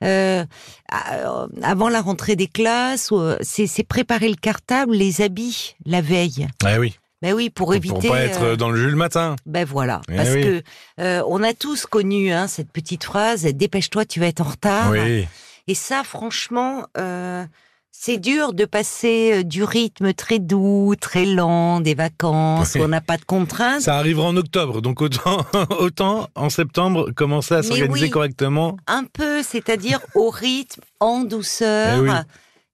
avant 0.00 1.88
la 1.88 2.00
rentrée 2.00 2.36
des 2.36 2.46
classes, 2.46 3.12
c'est 3.40 3.86
préparer 3.86 4.28
le 4.28 4.36
cartable, 4.36 4.94
les 4.94 5.20
habits 5.20 5.74
la 5.86 6.00
veille. 6.00 6.48
Eh 6.66 6.78
oui, 6.78 6.96
Ben 7.22 7.34
oui, 7.34 7.50
pour 7.50 7.74
éviter. 7.74 7.94
pour 8.08 8.08
pas 8.08 8.20
être 8.22 8.42
euh, 8.42 8.56
dans 8.56 8.70
le 8.70 8.76
jus 8.80 8.90
le 8.90 8.96
matin. 8.96 9.36
ben 9.46 9.64
voilà, 9.66 10.00
Eh 10.10 10.16
parce 10.16 10.30
oui. 10.30 10.42
que 10.42 10.62
euh, 11.00 11.22
on 11.26 11.42
a 11.42 11.52
tous 11.52 11.84
connu 11.86 12.32
hein, 12.32 12.46
cette 12.46 12.72
petite 12.72 13.04
phrase 13.04 13.42
"dépêche-toi, 13.44 14.04
tu 14.06 14.20
vas 14.20 14.26
être 14.26 14.40
en 14.40 14.44
retard". 14.50 14.90
Oui, 14.90 15.26
Et 15.68 15.74
ça, 15.74 16.02
franchement, 16.02 16.84
euh, 16.96 17.44
c'est 17.92 18.16
dur 18.16 18.54
de 18.54 18.64
passer 18.64 19.44
du 19.44 19.62
rythme 19.64 20.14
très 20.14 20.38
doux, 20.38 20.94
très 20.98 21.26
lent, 21.26 21.80
des 21.80 21.94
vacances 21.94 22.72
Oui. 22.74 22.80
où 22.80 22.84
on 22.84 22.88
n'a 22.88 23.02
pas 23.02 23.18
de 23.18 23.24
contraintes. 23.24 23.82
ça 23.82 23.96
arrivera 23.98 24.26
en 24.28 24.36
octobre, 24.38 24.80
donc 24.80 25.02
autant, 25.02 25.44
autant 25.78 26.28
en 26.34 26.48
septembre 26.48 27.10
commencer 27.14 27.52
à 27.54 27.62
s'organiser 27.62 28.08
correctement. 28.08 28.78
Un 28.86 29.04
peu, 29.04 29.42
c'est-à-dire 29.42 30.00
au 30.14 30.30
rythme, 30.30 30.80
en 31.00 31.20
douceur. 31.24 32.24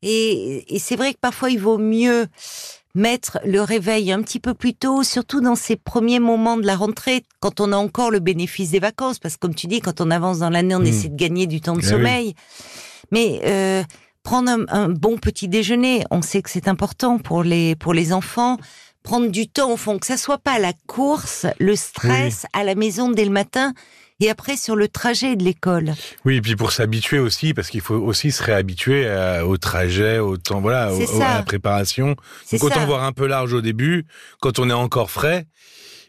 Eh 0.02 0.64
et 0.72 0.78
c'est 0.78 0.94
vrai 0.94 1.14
que 1.14 1.18
parfois 1.18 1.50
il 1.50 1.58
vaut 1.58 1.78
mieux 1.78 2.26
mettre 2.96 3.38
le 3.44 3.60
réveil 3.60 4.10
un 4.10 4.22
petit 4.22 4.40
peu 4.40 4.54
plus 4.54 4.74
tôt, 4.74 5.02
surtout 5.04 5.40
dans 5.40 5.54
ces 5.54 5.76
premiers 5.76 6.18
moments 6.18 6.56
de 6.56 6.66
la 6.66 6.74
rentrée, 6.74 7.22
quand 7.40 7.60
on 7.60 7.70
a 7.72 7.76
encore 7.76 8.10
le 8.10 8.18
bénéfice 8.20 8.70
des 8.70 8.80
vacances, 8.80 9.18
parce 9.20 9.34
que 9.34 9.40
comme 9.40 9.54
tu 9.54 9.66
dis, 9.68 9.80
quand 9.80 10.00
on 10.00 10.10
avance 10.10 10.38
dans 10.40 10.50
l'année, 10.50 10.74
on 10.74 10.80
Mm. 10.80 10.86
essaie 10.86 11.08
de 11.10 11.16
gagner 11.16 11.46
du 11.46 11.60
temps 11.60 11.74
de 11.76 11.80
Eh 11.82 11.84
oui. 11.84 11.90
sommeil. 11.90 12.34
Mais 13.12 13.40
euh, 13.44 13.82
prendre 14.24 14.50
un, 14.50 14.64
un 14.68 14.88
bon 14.88 15.18
petit 15.18 15.46
déjeuner, 15.46 16.04
on 16.10 16.22
sait 16.22 16.42
que 16.42 16.50
c'est 16.50 16.66
important 16.68 17.18
pour 17.18 17.44
les 17.44 17.76
pour 17.76 17.94
les 17.94 18.12
enfants. 18.12 18.56
Prendre 19.02 19.28
du 19.30 19.46
temps 19.46 19.70
au 19.70 19.76
fond, 19.76 19.98
que 20.00 20.06
ça 20.06 20.16
soit 20.16 20.38
pas 20.38 20.58
la 20.58 20.72
course, 20.88 21.46
le 21.60 21.76
stress 21.76 22.44
à 22.52 22.64
la 22.64 22.74
maison 22.74 23.08
dès 23.10 23.24
le 23.24 23.30
matin 23.30 23.72
et 24.20 24.30
après 24.30 24.56
sur 24.56 24.76
le 24.76 24.88
trajet 24.88 25.36
de 25.36 25.44
l'école. 25.44 25.94
Oui, 26.24 26.36
et 26.36 26.40
puis 26.40 26.56
pour 26.56 26.72
s'habituer 26.72 27.18
aussi, 27.18 27.52
parce 27.54 27.68
qu'il 27.68 27.80
faut 27.82 27.96
aussi 27.96 28.32
se 28.32 28.42
réhabituer 28.42 29.08
à- 29.08 29.46
au 29.46 29.56
trajet, 29.58 30.18
au 30.18 30.36
temps, 30.36 30.60
voilà, 30.60 30.92
au- 30.94 31.20
à 31.22 31.34
la 31.36 31.42
préparation. 31.42 32.16
Donc 32.52 32.62
autant 32.64 32.74
ça. 32.76 32.86
voir 32.86 33.04
un 33.04 33.12
peu 33.12 33.26
large 33.26 33.52
au 33.52 33.60
début, 33.60 34.06
quand 34.40 34.58
on 34.58 34.70
est 34.70 34.74
encore 34.74 35.10
frais. 35.10 35.46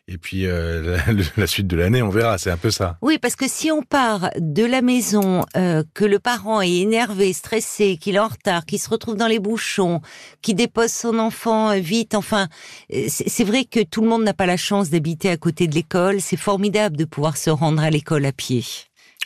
Et 0.09 0.17
puis 0.17 0.45
euh, 0.45 0.97
la, 1.07 1.23
la 1.35 1.47
suite 1.47 1.67
de 1.67 1.75
l'année, 1.75 2.01
on 2.01 2.09
verra. 2.09 2.37
C'est 2.37 2.51
un 2.51 2.57
peu 2.57 2.71
ça. 2.71 2.97
Oui, 3.01 3.17
parce 3.17 3.35
que 3.35 3.47
si 3.47 3.71
on 3.71 3.81
part 3.81 4.29
de 4.37 4.63
la 4.63 4.81
maison, 4.81 5.45
euh, 5.55 5.83
que 5.93 6.05
le 6.05 6.19
parent 6.19 6.61
est 6.61 6.77
énervé, 6.77 7.33
stressé, 7.33 7.97
qu'il 7.97 8.15
est 8.15 8.19
en 8.19 8.27
retard, 8.27 8.65
qu'il 8.65 8.79
se 8.79 8.89
retrouve 8.89 9.17
dans 9.17 9.27
les 9.27 9.39
bouchons, 9.39 10.01
qu'il 10.41 10.55
dépose 10.55 10.91
son 10.91 11.19
enfant 11.19 11.71
euh, 11.71 11.79
vite, 11.79 12.15
enfin, 12.15 12.47
euh, 12.93 13.05
c'est 13.09 13.27
c'est 13.37 13.43
vrai 13.43 13.65
que 13.65 13.83
tout 13.83 14.01
le 14.01 14.07
monde 14.07 14.23
n'a 14.23 14.33
pas 14.33 14.47
la 14.47 14.57
chance 14.57 14.89
d'habiter 14.89 15.29
à 15.29 15.37
côté 15.37 15.67
de 15.67 15.75
l'école. 15.75 16.21
C'est 16.21 16.37
formidable 16.37 16.97
de 16.97 17.05
pouvoir 17.05 17.37
se 17.37 17.49
rendre 17.49 17.83
à 17.83 17.89
l'école 17.89 18.25
à 18.25 18.31
pied. 18.31 18.63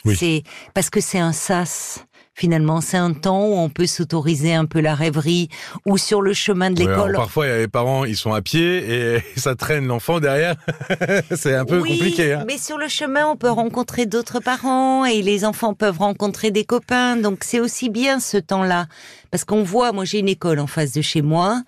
Oui. 0.04 0.16
C'est 0.16 0.42
parce 0.74 0.90
que 0.90 1.00
c'est 1.00 1.18
un 1.18 1.32
sas. 1.32 2.04
Finalement, 2.34 2.80
c'est 2.80 2.96
un 2.96 3.12
temps 3.12 3.44
où 3.44 3.54
on 3.58 3.68
peut 3.68 3.86
s'autoriser 3.86 4.54
un 4.54 4.64
peu 4.64 4.80
la 4.80 4.94
rêverie 4.94 5.48
ou 5.86 5.98
sur 5.98 6.22
le 6.22 6.32
chemin 6.32 6.70
de 6.70 6.82
Ouais, 6.82 6.88
l'école. 6.88 7.12
parfois, 7.14 7.46
il 7.46 7.48
y 7.50 7.52
a 7.52 7.58
les 7.58 7.68
parents, 7.68 8.04
ils 8.06 8.16
sont 8.16 8.32
à 8.32 8.40
pied 8.40 9.16
et 9.16 9.22
ça 9.36 9.54
traîne 9.54 9.86
l'enfant 9.86 10.18
derrière. 10.18 10.56
c'est 11.36 11.54
un 11.54 11.64
peu 11.66 11.78
oui, 11.80 11.90
compliqué. 11.98 12.32
Hein. 12.32 12.44
Mais 12.46 12.56
sur 12.58 12.78
le 12.78 12.88
chemin, 12.88 13.26
on 13.26 13.36
peut 13.36 13.50
rencontrer 13.50 14.06
d'autres 14.06 14.40
parents 14.40 15.04
et 15.04 15.20
les 15.20 15.44
enfants 15.44 15.74
peuvent 15.74 15.98
rencontrer 15.98 16.50
des 16.50 16.64
copains. 16.64 17.16
Donc 17.16 17.40
c'est 17.42 17.60
aussi 17.60 17.90
bien 17.90 18.18
ce 18.18 18.38
temps-là. 18.38 18.86
Parce 19.32 19.44
qu'on 19.44 19.62
voit, 19.62 19.92
moi 19.92 20.04
j'ai 20.04 20.18
une 20.18 20.28
école 20.28 20.60
en 20.60 20.66
face 20.66 20.92
de 20.92 21.00
chez 21.00 21.22
moi, 21.22 21.62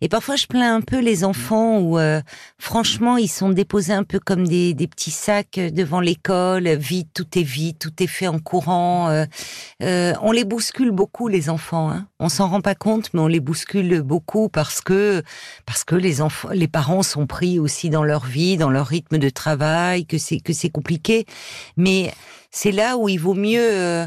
et 0.00 0.08
parfois 0.08 0.36
je 0.36 0.46
plains 0.46 0.76
un 0.76 0.80
peu 0.80 1.00
les 1.00 1.24
enfants 1.24 1.80
où, 1.80 1.98
euh, 1.98 2.22
franchement, 2.58 3.16
ils 3.16 3.28
sont 3.28 3.48
déposés 3.50 3.92
un 3.92 4.04
peu 4.04 4.20
comme 4.20 4.46
des, 4.46 4.72
des 4.72 4.86
petits 4.86 5.10
sacs 5.10 5.58
devant 5.58 5.98
l'école, 5.98 6.68
vite, 6.76 7.08
tout 7.12 7.26
est 7.36 7.42
vite, 7.42 7.80
tout 7.80 8.02
est 8.02 8.06
fait 8.06 8.28
en 8.28 8.38
courant. 8.38 9.08
euh, 9.08 9.24
euh, 9.82 10.14
on 10.22 10.30
les 10.30 10.44
bouscule 10.44 10.92
beaucoup 10.92 11.26
les 11.26 11.50
enfants. 11.50 11.90
Hein. 11.90 12.06
On 12.20 12.28
s'en 12.28 12.48
rend 12.48 12.60
pas 12.60 12.76
compte, 12.76 13.10
mais 13.12 13.20
on 13.20 13.26
les 13.26 13.40
bouscule 13.40 14.02
beaucoup 14.02 14.48
parce 14.48 14.80
que 14.80 15.22
parce 15.66 15.82
que 15.82 15.96
les 15.96 16.22
enfants, 16.22 16.50
les 16.52 16.68
parents 16.68 17.02
sont 17.02 17.26
pris 17.26 17.58
aussi 17.58 17.90
dans 17.90 18.04
leur 18.04 18.26
vie, 18.26 18.56
dans 18.56 18.70
leur 18.70 18.86
rythme 18.86 19.18
de 19.18 19.28
travail, 19.28 20.06
que 20.06 20.18
c'est 20.18 20.38
que 20.38 20.52
c'est 20.52 20.70
compliqué. 20.70 21.26
Mais 21.76 22.12
c'est 22.50 22.72
là 22.72 22.96
où 22.96 23.08
il 23.08 23.18
vaut 23.18 23.34
mieux, 23.34 23.60
euh, 23.60 24.06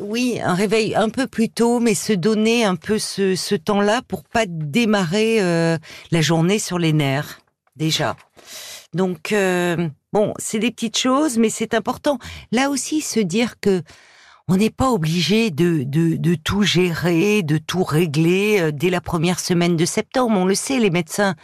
oui, 0.00 0.40
un 0.42 0.54
réveil 0.54 0.94
un 0.94 1.08
peu 1.08 1.26
plus 1.26 1.48
tôt, 1.48 1.80
mais 1.80 1.94
se 1.94 2.12
donner 2.12 2.64
un 2.64 2.76
peu 2.76 2.98
ce, 2.98 3.54
temps-là 3.54 4.02
pour 4.06 4.24
pas 4.24 4.44
démarrer 4.46 5.40
euh, 5.40 5.78
la 6.10 6.20
journée 6.20 6.58
sur 6.58 6.78
les 6.78 6.92
nerfs 6.92 7.40
déjà. 7.76 8.16
Donc 8.94 9.32
euh, 9.32 9.88
bon, 10.12 10.34
c'est 10.38 10.58
des 10.58 10.70
petites 10.70 10.98
choses, 10.98 11.38
mais 11.38 11.50
c'est 11.50 11.74
important. 11.74 12.18
Là 12.52 12.70
aussi, 12.70 13.00
se 13.00 13.20
dire 13.20 13.60
que 13.60 13.82
on 14.50 14.56
n'est 14.56 14.70
pas 14.70 14.90
obligé 14.90 15.50
de, 15.50 15.84
tout 16.36 16.62
gérer, 16.62 17.42
de 17.42 17.58
tout 17.58 17.84
régler 17.84 18.60
euh, 18.60 18.72
dès 18.72 18.88
la 18.88 19.02
première 19.02 19.40
semaine 19.40 19.76
de 19.76 19.84
septembre. 19.84 20.38
On 20.38 20.46
le 20.46 20.54
sait, 20.54 20.78
les 20.78 20.90
médecins 20.90 21.36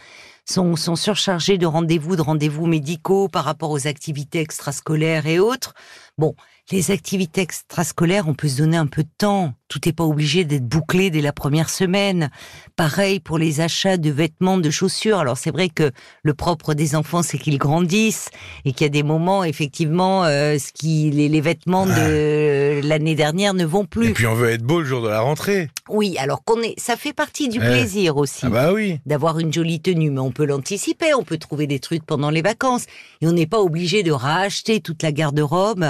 sont, 0.49 0.75
sont 0.75 0.95
surchargés 0.95 1.59
de 1.59 1.67
rendez-vous, 1.67 2.15
de 2.15 2.23
rendez-vous 2.23 2.65
médicaux 2.65 3.27
par 3.27 3.45
rapport 3.45 3.69
aux 3.69 3.85
activités 3.85 4.39
extrascolaires 4.39 5.27
et 5.27 5.37
autres. 5.37 5.75
Bon, 6.17 6.35
les 6.71 6.89
activités 6.91 7.41
extrascolaires, 7.41 8.27
on 8.27 8.33
peut 8.33 8.47
se 8.47 8.57
donner 8.57 8.77
un 8.77 8.87
peu 8.87 9.03
de 9.03 9.09
temps. 9.17 9.53
Tout 9.67 9.79
n'est 9.85 9.93
pas 9.93 10.03
obligé 10.03 10.45
d'être 10.45 10.65
bouclé 10.67 11.09
dès 11.09 11.21
la 11.21 11.33
première 11.33 11.69
semaine. 11.69 12.29
Pareil 12.75 13.19
pour 13.19 13.37
les 13.37 13.61
achats 13.61 13.97
de 13.97 14.09
vêtements, 14.11 14.57
de 14.57 14.69
chaussures. 14.69 15.17
Alors 15.19 15.37
c'est 15.37 15.51
vrai 15.51 15.69
que 15.69 15.91
le 16.23 16.33
propre 16.33 16.73
des 16.73 16.95
enfants, 16.95 17.23
c'est 17.23 17.37
qu'ils 17.39 17.57
grandissent 17.57 18.29
et 18.63 18.73
qu'il 18.73 18.85
y 18.85 18.85
a 18.85 18.89
des 18.89 19.03
moments, 19.03 19.43
effectivement, 19.43 20.23
euh, 20.25 20.57
ce 20.59 20.71
qui, 20.71 21.09
les, 21.11 21.29
les 21.29 21.41
vêtements 21.41 21.85
de 21.87 22.81
l'année 22.83 23.15
dernière 23.15 23.53
ne 23.53 23.65
vont 23.65 23.83
Et 23.83 23.87
plus. 23.87 24.13
puis 24.13 24.27
on 24.27 24.35
veut 24.35 24.49
être 24.49 24.63
beau 24.63 24.79
le 24.79 24.85
jour 24.85 25.01
de 25.01 25.09
la 25.09 25.21
rentrée. 25.21 25.69
Oui, 25.89 26.15
alors 26.19 26.43
qu'on 26.43 26.61
est, 26.61 26.79
ça 26.79 26.95
fait 26.95 27.13
partie 27.13 27.47
du 27.49 27.59
Ouais. 27.59 27.69
plaisir 27.69 28.17
aussi 28.17 28.41
Ah 28.43 28.49
bah 28.49 28.73
oui. 28.73 28.99
d'avoir 29.05 29.39
une 29.39 29.53
jolie 29.53 29.81
tenue, 29.81 30.09
mais 30.11 30.19
on 30.19 30.31
peut 30.31 30.45
l'anticiper, 30.45 31.13
on 31.13 31.23
peut 31.23 31.37
trouver 31.37 31.67
des 31.67 31.79
trucs 31.79 32.05
pendant 32.05 32.29
les 32.31 32.41
vacances, 32.41 32.85
et 33.21 33.27
on 33.27 33.31
n'est 33.31 33.45
pas 33.47 33.61
obligé 33.61 34.03
de 34.03 34.11
racheter 34.11 34.79
toute 34.81 35.01
la 35.03 35.11
garde-robe 35.11 35.85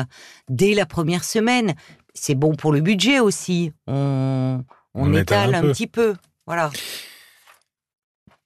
dès 0.50 0.65
la 0.74 0.86
première 0.86 1.24
semaine. 1.24 1.76
C'est 2.14 2.36
bon 2.36 2.56
pour 2.56 2.72
le 2.72 2.82
budget 2.82 3.20
aussi. 3.20 3.72
On, 3.88 4.64
on, 4.94 5.04
On 5.04 5.14
étale 5.14 5.50
étale 5.50 5.56
un 5.56 5.70
un, 5.70 5.72
petit 5.72 5.88
peu. 5.88 6.16
Voilà. 6.48 6.72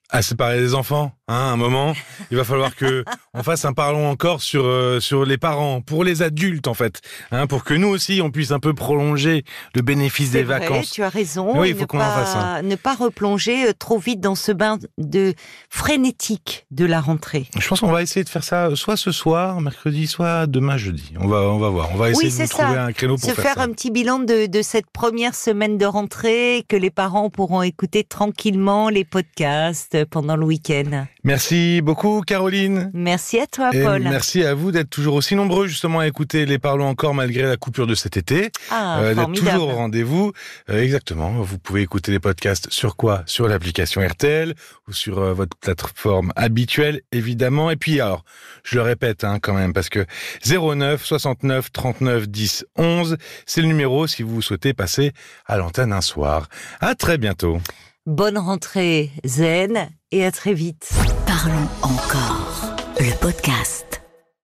à 0.10 0.22
séparer 0.22 0.60
les 0.60 0.74
enfants? 0.74 1.12
Hein, 1.32 1.52
un 1.54 1.58
moment, 1.58 1.94
il 2.32 2.38
va 2.38 2.44
falloir 2.44 2.76
que 2.76 3.06
on 3.36 3.44
fasse 3.44 3.64
un 3.64 3.74
parlons 3.74 4.10
encore 4.10 4.42
sur 4.42 4.66
euh, 4.66 5.00
sur 5.00 5.26
les 5.26 5.38
parents, 5.38 5.80
pour 5.80 6.04
les 6.04 6.24
adultes 6.24 6.68
en 6.68 6.74
fait, 6.74 7.02
hein, 7.30 7.46
pour 7.46 7.64
que 7.64 7.76
nous 7.76 7.88
aussi 7.88 8.20
on 8.24 8.32
puisse 8.32 8.50
un 8.50 8.60
peu 8.60 8.74
prolonger 8.74 9.44
le 9.76 9.84
bénéfice 9.84 10.32
des 10.32 10.42
vrai, 10.42 10.58
vacances. 10.60 10.90
tu 10.90 11.04
as 11.04 11.10
raison. 11.10 11.60
Oui, 11.60 11.70
il 11.70 11.76
faut 11.76 11.86
qu'on 11.86 12.00
en 12.00 12.02
fasse. 12.02 12.64
Ne 12.64 12.76
pas 12.76 12.96
replonger 12.96 13.68
euh, 13.70 13.74
trop 13.78 14.00
vite 14.00 14.22
dans 14.22 14.34
ce 14.34 14.52
bain 14.52 14.80
de 14.98 15.36
frénétique 15.70 16.66
de 16.72 16.86
la 16.86 17.00
rentrée. 17.00 17.46
Je 17.60 17.68
pense 17.68 17.82
qu'on 17.82 17.92
va 17.92 18.02
essayer 18.02 18.24
de 18.24 18.30
faire 18.30 18.44
ça 18.44 18.76
soit 18.76 18.98
ce 18.98 19.12
soir, 19.12 19.62
mercredi, 19.62 20.08
soit 20.08 20.48
demain 20.48 20.78
jeudi. 20.78 21.14
On 21.20 21.28
va 21.28 21.42
on 21.42 21.60
va 21.60 21.70
voir. 21.70 21.90
On 21.94 21.98
va 21.98 22.10
essayer 22.10 22.30
Oui, 22.32 22.36
de 22.36 22.42
nous 22.42 22.48
trouver 22.48 22.80
un 22.80 22.92
créneau 22.92 23.18
pour 23.18 23.30
Se 23.30 23.36
faire, 23.36 23.44
faire 23.44 23.56
ça. 23.58 23.62
un 23.62 23.70
petit 23.70 23.92
bilan 23.92 24.18
de, 24.18 24.48
de 24.48 24.62
cette 24.64 24.90
première 24.90 25.36
semaine 25.36 25.78
de 25.78 25.86
rentrée, 25.86 26.66
que 26.68 26.76
les 26.76 26.90
parents 26.90 27.30
pourront 27.30 27.62
écouter 27.62 28.04
tranquillement 28.04 28.90
les 28.90 29.06
podcasts 29.06 29.96
pendant 30.06 30.36
le 30.36 30.46
week-end. 30.48 31.06
Merci 31.26 31.82
beaucoup 31.82 32.22
Caroline. 32.22 32.92
Merci 32.94 33.40
à 33.40 33.48
toi, 33.48 33.72
Et 33.74 33.84
Paul. 33.84 34.02
merci 34.04 34.44
à 34.46 34.54
vous 34.54 34.72
d'être 34.72 34.90
toujours 34.90 35.16
aussi 35.16 35.36
nombreux 35.36 35.68
justement 35.68 36.00
à 36.00 36.08
écouter 36.08 36.46
les 36.46 36.60
parlons 36.60 36.88
encore 36.88 37.14
malgré 37.14 37.44
la 37.44 37.58
coupure 37.58 37.88
de 37.88 37.96
cet 37.96 38.16
été. 38.16 38.52
Ah, 38.72 39.00
Euh, 39.02 39.14
d'être 39.16 39.34
toujours 39.34 39.68
au 39.68 39.76
rendez-vous. 39.76 40.32
Euh, 40.70 40.82
exactement. 40.82 41.32
Vous 41.42 41.60
pouvez 41.60 41.82
écouter 41.82 42.14
les 42.14 42.20
podcasts 42.20 42.72
sur 42.72 42.96
quoi? 42.96 43.24
Sur 43.26 43.50
l'application 43.50 44.02
RTL 44.02 44.54
ou 44.88 44.94
sur 44.94 45.20
euh, 45.20 45.34
votre 45.34 45.58
plateforme 45.58 46.32
habituelle, 46.38 47.02
évidemment. 47.12 47.70
Et 47.70 47.76
puis, 47.76 48.00
alors, 48.00 48.24
je 48.64 48.76
le 48.76 48.82
répète 48.82 49.26
hein, 49.26 49.40
quand 49.42 49.54
même, 49.54 49.74
parce 49.74 49.90
que 49.90 50.06
09 50.48 51.04
69 51.04 51.72
39 51.74 52.30
10 52.30 52.66
11, 52.78 53.18
c'est 53.46 53.62
le 53.62 53.68
numéro 53.68 54.08
si 54.08 54.24
vous 54.24 54.42
souhaitez 54.42 54.74
passer 54.74 55.12
à 55.46 55.58
l'antenne 55.58 55.92
un 55.92 56.02
soir. 56.02 56.48
À 56.80 56.96
très 56.96 57.18
bientôt. 57.18 57.60
Bonne 58.06 58.38
rentrée 58.38 59.12
zen 59.26 59.90
et 60.12 60.26
à 60.26 60.32
très 60.32 60.54
vite. 60.54 60.90
Parlons 61.28 61.68
encore. 61.84 62.76
Le 62.98 63.14
podcast. 63.20 63.89